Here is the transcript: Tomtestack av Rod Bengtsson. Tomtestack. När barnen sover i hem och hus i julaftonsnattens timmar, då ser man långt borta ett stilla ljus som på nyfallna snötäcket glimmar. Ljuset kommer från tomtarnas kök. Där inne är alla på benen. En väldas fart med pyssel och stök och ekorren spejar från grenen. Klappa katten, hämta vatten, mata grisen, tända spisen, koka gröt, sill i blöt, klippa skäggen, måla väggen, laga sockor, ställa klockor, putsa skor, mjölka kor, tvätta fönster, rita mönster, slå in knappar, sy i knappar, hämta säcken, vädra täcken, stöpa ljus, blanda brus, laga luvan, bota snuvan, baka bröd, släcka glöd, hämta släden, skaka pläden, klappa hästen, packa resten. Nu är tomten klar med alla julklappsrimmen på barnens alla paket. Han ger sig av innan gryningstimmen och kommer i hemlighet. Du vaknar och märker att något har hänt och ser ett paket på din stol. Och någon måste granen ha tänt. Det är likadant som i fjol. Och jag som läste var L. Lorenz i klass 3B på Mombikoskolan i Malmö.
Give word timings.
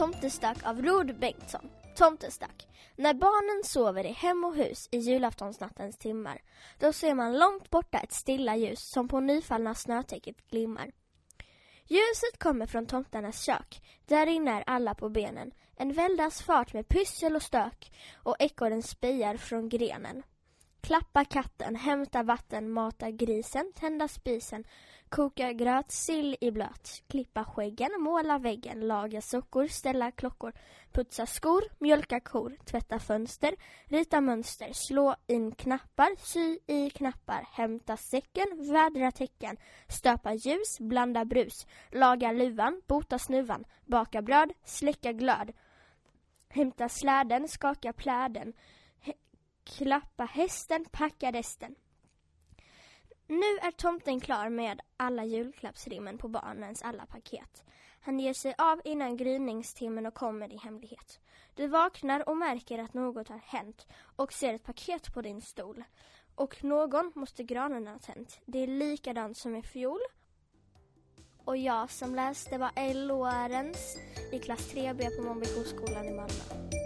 Tomtestack 0.00 0.66
av 0.66 0.82
Rod 0.82 1.18
Bengtsson. 1.18 1.70
Tomtestack. 1.96 2.68
När 2.96 3.14
barnen 3.14 3.64
sover 3.64 4.06
i 4.06 4.12
hem 4.12 4.44
och 4.44 4.54
hus 4.54 4.88
i 4.90 4.98
julaftonsnattens 4.98 5.98
timmar, 5.98 6.38
då 6.78 6.92
ser 6.92 7.14
man 7.14 7.38
långt 7.38 7.70
borta 7.70 7.98
ett 7.98 8.12
stilla 8.12 8.56
ljus 8.56 8.90
som 8.90 9.08
på 9.08 9.20
nyfallna 9.20 9.74
snötäcket 9.74 10.50
glimmar. 10.50 10.90
Ljuset 11.88 12.38
kommer 12.38 12.66
från 12.66 12.86
tomtarnas 12.86 13.42
kök. 13.42 13.82
Där 14.06 14.26
inne 14.26 14.50
är 14.50 14.64
alla 14.66 14.94
på 14.94 15.08
benen. 15.08 15.50
En 15.76 15.92
väldas 15.92 16.42
fart 16.42 16.72
med 16.72 16.88
pyssel 16.88 17.36
och 17.36 17.42
stök 17.42 17.92
och 18.14 18.36
ekorren 18.38 18.82
spejar 18.82 19.36
från 19.36 19.68
grenen. 19.68 20.22
Klappa 20.90 21.24
katten, 21.24 21.76
hämta 21.76 22.22
vatten, 22.22 22.70
mata 22.70 23.10
grisen, 23.10 23.72
tända 23.74 24.08
spisen, 24.08 24.64
koka 25.08 25.52
gröt, 25.52 25.90
sill 25.90 26.36
i 26.40 26.50
blöt, 26.50 27.02
klippa 27.08 27.44
skäggen, 27.44 27.90
måla 27.98 28.38
väggen, 28.38 28.80
laga 28.80 29.20
sockor, 29.20 29.66
ställa 29.66 30.10
klockor, 30.10 30.52
putsa 30.92 31.26
skor, 31.26 31.62
mjölka 31.78 32.20
kor, 32.20 32.56
tvätta 32.64 32.98
fönster, 32.98 33.54
rita 33.84 34.20
mönster, 34.20 34.70
slå 34.72 35.14
in 35.26 35.52
knappar, 35.52 36.16
sy 36.18 36.58
i 36.66 36.90
knappar, 36.90 37.46
hämta 37.52 37.96
säcken, 37.96 38.72
vädra 38.72 39.10
täcken, 39.10 39.56
stöpa 39.88 40.34
ljus, 40.34 40.78
blanda 40.80 41.24
brus, 41.24 41.66
laga 41.92 42.32
luvan, 42.32 42.82
bota 42.86 43.18
snuvan, 43.18 43.64
baka 43.86 44.22
bröd, 44.22 44.52
släcka 44.64 45.12
glöd, 45.12 45.52
hämta 46.48 46.88
släden, 46.88 47.48
skaka 47.48 47.92
pläden, 47.92 48.52
klappa 49.70 50.24
hästen, 50.24 50.84
packa 50.92 51.32
resten. 51.32 51.74
Nu 53.26 53.58
är 53.62 53.70
tomten 53.70 54.20
klar 54.20 54.48
med 54.48 54.80
alla 54.96 55.24
julklappsrimmen 55.24 56.18
på 56.18 56.28
barnens 56.28 56.82
alla 56.82 57.06
paket. 57.06 57.64
Han 58.00 58.20
ger 58.20 58.32
sig 58.32 58.54
av 58.58 58.80
innan 58.84 59.16
gryningstimmen 59.16 60.06
och 60.06 60.14
kommer 60.14 60.52
i 60.52 60.56
hemlighet. 60.56 61.20
Du 61.54 61.66
vaknar 61.66 62.28
och 62.28 62.36
märker 62.36 62.78
att 62.78 62.94
något 62.94 63.28
har 63.28 63.40
hänt 63.44 63.86
och 64.16 64.32
ser 64.32 64.54
ett 64.54 64.64
paket 64.64 65.14
på 65.14 65.22
din 65.22 65.40
stol. 65.40 65.84
Och 66.34 66.64
någon 66.64 67.12
måste 67.14 67.42
granen 67.42 67.86
ha 67.86 67.98
tänt. 67.98 68.40
Det 68.44 68.58
är 68.58 68.66
likadant 68.66 69.36
som 69.36 69.56
i 69.56 69.62
fjol. 69.62 70.00
Och 71.44 71.56
jag 71.56 71.90
som 71.90 72.14
läste 72.14 72.58
var 72.58 72.70
L. 72.76 73.06
Lorenz 73.06 73.96
i 74.32 74.38
klass 74.38 74.74
3B 74.74 75.16
på 75.16 75.22
Mombikoskolan 75.22 76.04
i 76.04 76.14
Malmö. 76.14 76.79